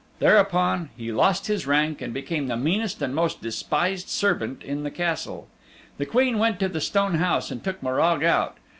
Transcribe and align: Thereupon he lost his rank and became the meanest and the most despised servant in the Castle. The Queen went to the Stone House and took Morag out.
Thereupon 0.17 0.89
he 0.97 1.11
lost 1.11 1.45
his 1.45 1.67
rank 1.67 2.01
and 2.01 2.11
became 2.11 2.47
the 2.47 2.57
meanest 2.57 2.99
and 3.03 3.13
the 3.13 3.21
most 3.21 3.39
despised 3.39 4.09
servant 4.09 4.63
in 4.63 4.81
the 4.81 4.89
Castle. 4.89 5.47
The 5.99 6.07
Queen 6.07 6.39
went 6.39 6.59
to 6.61 6.67
the 6.67 6.81
Stone 6.81 7.19
House 7.19 7.51
and 7.51 7.63
took 7.63 7.83
Morag 7.83 8.23
out. 8.23 8.57